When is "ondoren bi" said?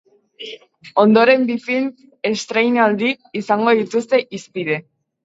1.01-1.57